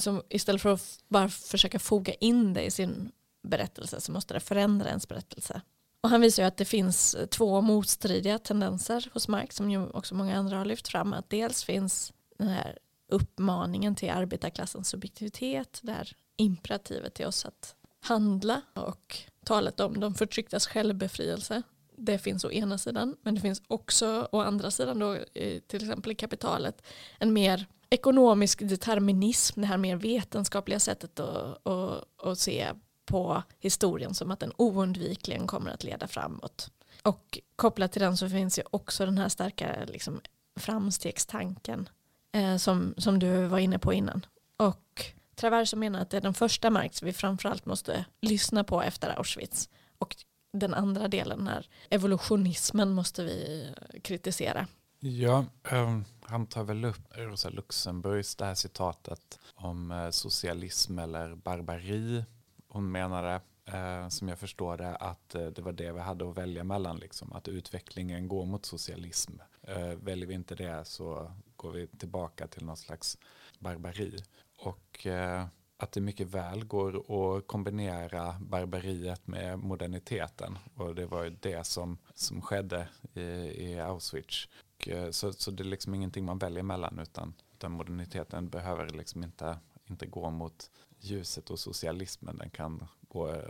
[0.00, 3.12] Så istället för att bara försöka foga in det i sin
[3.48, 5.60] berättelse så måste det förändra ens berättelse.
[6.02, 9.86] Och han visar ju att det finns eh, två motstridiga tendenser hos Marx som ju
[9.86, 11.12] också många andra har lyft fram.
[11.12, 12.78] Att dels finns den här
[13.12, 20.14] uppmaningen till arbetarklassens subjektivitet, det här imperativet till oss att handla och talet om de
[20.14, 21.62] förtrycktas självbefrielse.
[21.96, 25.82] Det finns å ena sidan, men det finns också å andra sidan då, eh, till
[25.82, 26.82] exempel i kapitalet,
[27.18, 32.66] en mer ekonomisk determinism, det här mer vetenskapliga sättet att, att, att se
[33.04, 36.70] på historien som att den oundvikligen kommer att leda framåt.
[37.02, 40.20] Och kopplat till den så finns ju också den här starka liksom,
[40.56, 41.88] framstegstanken
[42.32, 44.26] eh, som, som du var inne på innan.
[44.56, 45.04] Och
[45.38, 49.68] Traverso menar att det är den första Marx vi framförallt måste lyssna på efter Auschwitz.
[49.98, 50.16] Och
[50.52, 53.68] den andra delen här, evolutionismen måste vi
[54.02, 54.66] kritisera.
[55.00, 61.34] Ja, um, han tar väl upp Rosa Luxemburgs det här citatet om eh, socialism eller
[61.34, 62.24] barbari
[62.68, 66.36] hon menade, eh, som jag förstår det, att eh, det var det vi hade att
[66.36, 66.96] välja mellan.
[66.96, 69.32] Liksom, att utvecklingen går mot socialism.
[69.62, 73.18] Eh, väljer vi inte det så går vi tillbaka till någon slags
[73.58, 74.16] barbari.
[74.58, 80.58] Och eh, att det mycket väl går att kombinera barbariet med moderniteten.
[80.74, 84.48] Och det var ju det som, som skedde i, i Auschwitz.
[84.76, 88.88] Och, eh, så, så det är liksom ingenting man väljer mellan utan, utan moderniteten behöver
[88.88, 93.48] liksom inte, inte gå mot ljuset och socialismen den kan gå eh,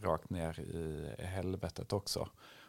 [0.00, 2.28] rakt ner i helvetet också.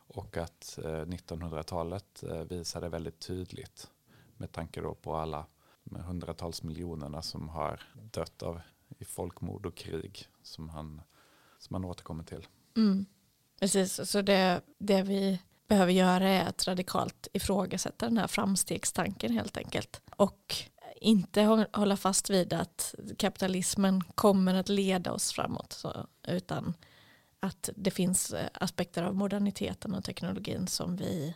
[0.10, 3.92] Och att 1900-talet eh, visade väldigt tydligt
[4.38, 5.46] med tanke då på alla
[5.96, 8.62] hundratals miljonerna som har dött av
[9.00, 11.02] i folkmord och krig som han,
[11.60, 12.48] som han återkommer till.
[12.76, 13.06] Mm.
[13.60, 19.58] Precis, så det, det vi behöver göra är att radikalt ifrågasätta den här framstegstanken helt
[19.58, 20.02] enkelt.
[20.16, 20.56] Och
[21.02, 26.74] inte hålla fast vid att kapitalismen kommer att leda oss framåt så, utan
[27.40, 31.36] att det finns eh, aspekter av moderniteten och teknologin som vi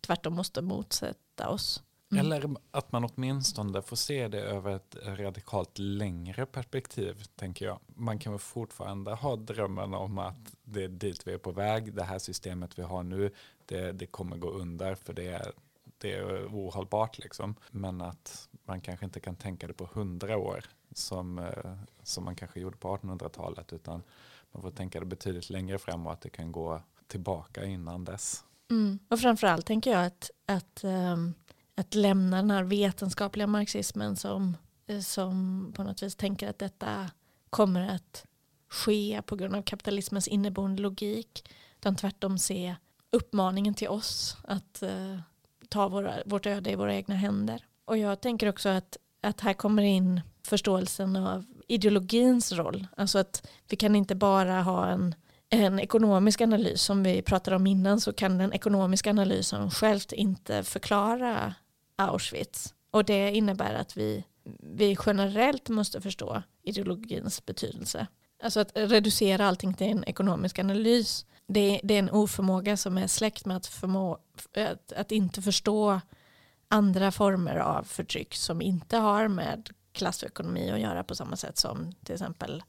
[0.00, 1.82] tvärtom måste motsätta oss.
[2.14, 2.26] Mm.
[2.26, 7.78] Eller att man åtminstone får se det över ett radikalt längre perspektiv, tänker jag.
[7.86, 11.94] Man kan väl fortfarande ha drömmen om att det är dit vi är på väg.
[11.94, 13.30] Det här systemet vi har nu,
[13.66, 15.52] det, det kommer gå under för det är
[15.98, 17.54] det är ohållbart liksom.
[17.70, 22.36] Men att man kanske inte kan tänka det på hundra år som, eh, som man
[22.36, 24.02] kanske gjorde på 1800-talet utan
[24.52, 28.44] man får tänka det betydligt längre fram och att det kan gå tillbaka innan dess.
[28.70, 28.98] Mm.
[29.08, 31.34] Och framförallt tänker jag att, att, um,
[31.76, 34.56] att lämna den här vetenskapliga marxismen som,
[34.86, 37.10] eh, som på något vis tänker att detta
[37.50, 38.26] kommer att
[38.68, 42.76] ske på grund av kapitalismens inneboende logik utan tvärtom se
[43.12, 45.18] uppmaningen till oss att uh,
[45.68, 47.64] ta våra, vårt öde i våra egna händer.
[47.84, 52.86] Och jag tänker också att, att här kommer in förståelsen av ideologins roll.
[52.96, 55.14] Alltså att vi kan inte bara ha en,
[55.48, 60.62] en ekonomisk analys som vi pratade om innan så kan den ekonomiska analysen självt inte
[60.62, 61.54] förklara
[61.96, 62.74] Auschwitz.
[62.90, 64.24] Och det innebär att vi,
[64.60, 68.06] vi generellt måste förstå ideologins betydelse.
[68.42, 72.98] Alltså att reducera allting till en ekonomisk analys det är, det är en oförmåga som
[72.98, 74.18] är släkt med att, förmå,
[74.56, 76.00] att, att inte förstå
[76.68, 81.36] andra former av förtryck som inte har med klass och ekonomi att göra på samma
[81.36, 82.62] sätt som till exempel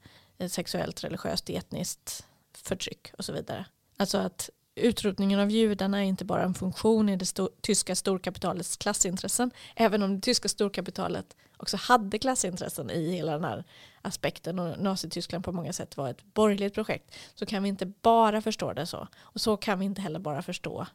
[0.48, 3.66] sexuellt, religiöst, etniskt förtryck och så vidare.
[3.96, 8.76] Alltså att utrotningen av judarna är inte bara en funktion i det sto tyska storkapitalets
[8.76, 13.64] klassintressen, även om det tyska storkapitalet också hade klassintressen i hela den här
[14.02, 18.42] aspekten och Nazityskland på många sätt var ett borgerligt projekt så kan vi inte bara
[18.42, 19.08] förstå det så.
[19.18, 20.86] Och så kan vi inte heller bara förstå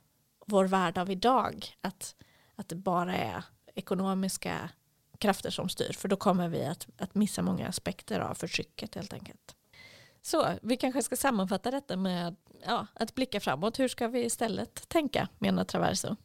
[0.46, 2.16] vår värld av idag, att,
[2.56, 3.44] att det bara är
[3.76, 4.70] ekonomiska
[5.18, 9.14] krafter som styr, för då kommer vi att, att missa många aspekter av förtrycket helt
[9.14, 9.56] enkelt.
[10.22, 13.80] Så vi kanske ska sammanfatta detta med ja, att blicka framåt.
[13.80, 16.16] Hur ska vi istället tänka, menar Traverso?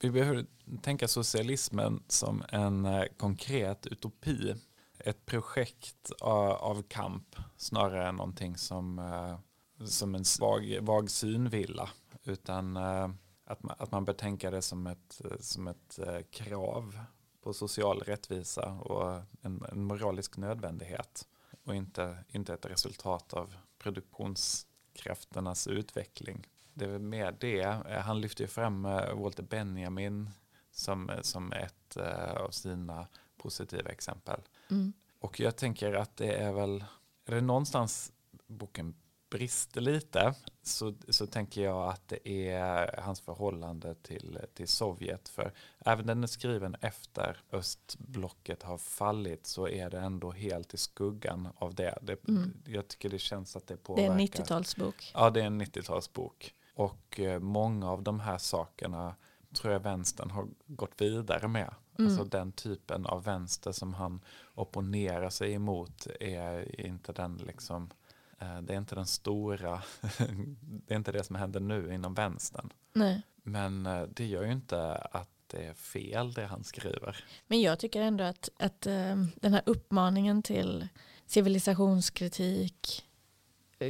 [0.00, 0.46] Vi behöver
[0.82, 4.54] tänka socialismen som en eh, konkret utopi.
[4.98, 9.38] Ett projekt av kamp snarare än någonting som, eh,
[9.86, 11.90] som en svag, vag synvilla.
[12.24, 13.10] Utan eh,
[13.44, 15.98] att man, att man bör tänka det som ett, som ett
[16.30, 17.00] krav
[17.42, 21.26] på social rättvisa och en, en moralisk nödvändighet
[21.64, 26.46] och inte, inte ett resultat av produktions produktionskrafternas utveckling.
[26.74, 27.62] Det är mer det.
[28.00, 30.30] Han lyfter fram eh, Walter Benjamin
[30.70, 34.40] som, som ett eh, av sina positiva exempel.
[34.70, 34.92] Mm.
[35.20, 36.84] Och jag tänker att det är väl,
[37.26, 38.12] är det någonstans
[38.46, 38.94] boken
[39.30, 45.28] brister lite så, så tänker jag att det är hans förhållande till, till Sovjet.
[45.28, 50.76] För även den är skriven efter östblocket har fallit så är det ändå helt i
[50.76, 51.98] skuggan av det.
[52.02, 52.52] det mm.
[52.66, 54.14] Jag tycker det känns att det påverkar.
[54.14, 55.10] Det är en 90-talsbok.
[55.14, 56.52] Ja, det är en 90-talsbok.
[56.74, 59.14] Och eh, många av de här sakerna
[59.54, 61.74] tror jag vänstern har gått vidare med.
[61.98, 62.10] Mm.
[62.10, 64.20] Alltså den typen av vänster som han
[64.54, 67.90] opponerar sig emot är inte den liksom
[68.38, 69.82] det är inte den stora,
[70.58, 72.72] det är inte det som händer nu inom vänstern.
[72.92, 73.22] Nej.
[73.42, 77.24] Men eh, det gör ju inte att det är fel det han skriver.
[77.46, 80.88] Men jag tycker ändå att, att eh, den här uppmaningen till
[81.26, 83.04] civilisationskritik,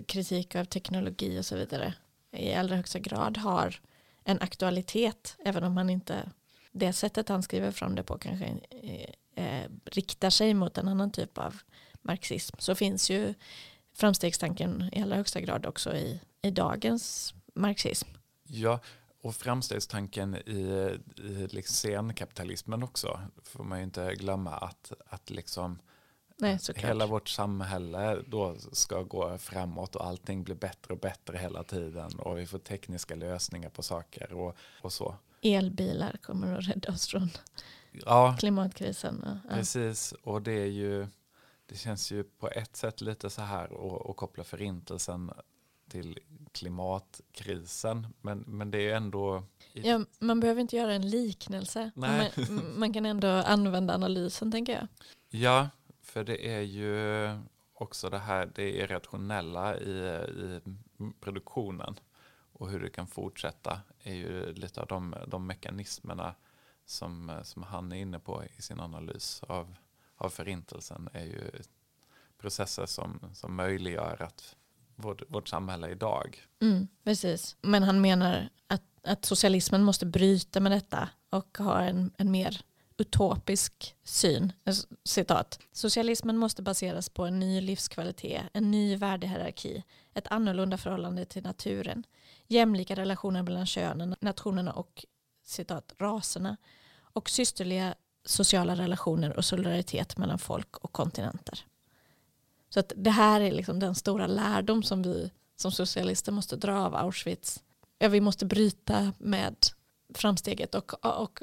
[0.06, 1.94] kritik av teknologi och så vidare
[2.32, 3.80] i allra högsta grad har
[4.24, 6.30] en aktualitet, även om han inte,
[6.72, 8.58] det sättet han skriver fram det på kanske
[9.34, 11.56] eh, riktar sig mot en annan typ av
[12.02, 13.34] marxism, så finns ju
[13.98, 18.08] framstegstanken i allra högsta grad också i, i dagens marxism.
[18.42, 18.80] Ja,
[19.22, 25.78] och framstegstanken i, i liksom scenkapitalismen också får man ju inte glömma att, att liksom
[26.36, 31.64] Nej, hela vårt samhälle då ska gå framåt och allting blir bättre och bättre hela
[31.64, 35.16] tiden och vi får tekniska lösningar på saker och, och så.
[35.42, 37.30] Elbilar kommer att rädda oss från
[37.92, 39.24] ja, klimatkrisen.
[39.48, 39.54] Ja.
[39.54, 41.06] Precis, och det är ju
[41.68, 43.64] det känns ju på ett sätt lite så här
[44.10, 45.30] att koppla förintelsen
[45.88, 46.18] till
[46.52, 48.06] klimatkrisen.
[48.20, 49.44] Men, men det är ändå...
[49.72, 51.90] Ja, man behöver inte göra en liknelse.
[51.94, 52.26] Man,
[52.76, 54.86] man, kan ändå använda analysen tänker jag.
[55.28, 55.68] Ja,
[56.02, 57.28] för det är ju
[57.74, 60.60] också det här det irrationella i, i
[61.20, 62.00] produktionen
[62.52, 66.34] och hur det kan fortsätta är ju lite av de, de mekanismerna
[66.84, 69.74] som, som han är inne på i sin analys av
[70.18, 71.50] av förintelsen är ju
[72.38, 74.56] processer som, som möjliggör att
[74.96, 76.46] vårt, vårt samhälle idag.
[76.62, 82.10] Mm, precis, men han menar att, att socialismen måste bryta med detta och ha en,
[82.16, 82.60] en mer
[82.98, 84.52] utopisk syn.
[84.64, 85.58] Alltså, citat.
[85.72, 92.04] Socialismen måste baseras på en ny livskvalitet, en ny värdehierarki, ett annorlunda förhållande till naturen,
[92.46, 95.04] jämlika relationer mellan könen, nationerna och
[95.44, 96.56] citat, raserna
[96.96, 97.94] och systerliga
[98.28, 101.64] sociala relationer och solidaritet mellan folk och kontinenter.
[102.68, 106.80] Så att det här är liksom den stora lärdom som vi som socialister måste dra
[106.80, 107.62] av Auschwitz.
[107.98, 109.56] Ja, vi måste bryta med
[110.14, 111.42] framsteget och, och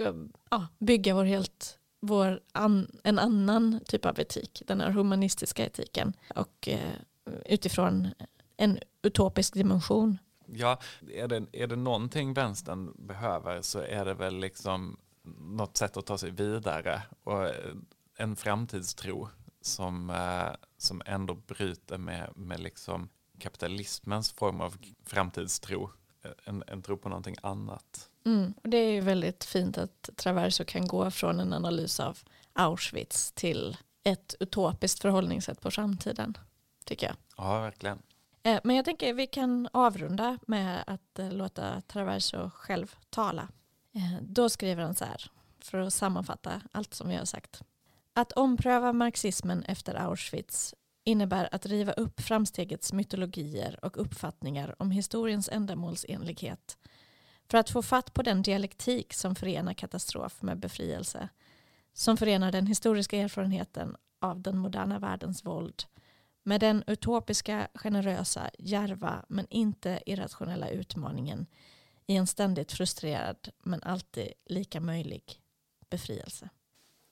[0.49, 6.13] ja, bygga vår helt, vår an, en annan typ av etik, den här humanistiska etiken
[6.35, 6.93] och eh,
[7.45, 8.07] utifrån
[8.57, 10.17] en utopisk dimension.
[10.45, 10.79] Ja,
[11.13, 14.97] är det, är det någonting vänstern behöver så är det väl liksom
[15.37, 17.49] något sätt att ta sig vidare och
[18.17, 19.29] en framtidstro
[19.61, 23.09] som, eh, som ändå bryter med, med liksom
[23.39, 25.89] kapitalismens form av framtidstro.
[26.45, 28.09] En, en tro på någonting annat.
[28.25, 32.19] Mm, och det är ju väldigt fint att Traverso kan gå från en analys av
[32.53, 36.37] Auschwitz till ett utopiskt förhållningssätt på framtiden,
[36.85, 37.15] tycker jag.
[37.37, 38.01] Ja, verkligen.
[38.43, 43.47] Eh, men jag tänker att vi kan avrunda med att eh, låta Traverso själv tala.
[43.95, 47.61] Eh, då skriver han så här, för att sammanfatta allt som vi har sagt.
[48.13, 55.49] Att ompröva marxismen efter Auschwitz innebär att riva upp framstegets mytologier och uppfattningar om historiens
[55.49, 56.77] ändamålsenlighet
[57.49, 61.29] för att få fatt på den dialektik som förenar katastrof med befrielse,
[61.93, 65.83] som förenar den historiska erfarenheten av den moderna världens våld
[66.43, 71.45] med den utopiska, generösa, järva men inte irrationella utmaningen
[72.07, 75.41] i en ständigt frustrerad men alltid lika möjlig
[75.89, 76.49] befrielse.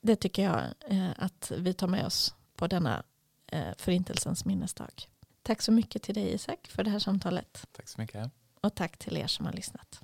[0.02, 3.04] Det tycker jag eh, att vi tar med oss på denna
[3.48, 5.08] eh, förintelsens minnesdag.
[5.42, 7.68] Tack så mycket till dig Isak för det här samtalet.
[7.72, 8.32] Tack så mycket.
[8.62, 10.02] Och tack till er som har lyssnat.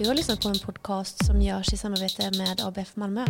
[0.00, 3.24] Du har lyssnat på en podcast som görs i samarbete med ABF Malmö.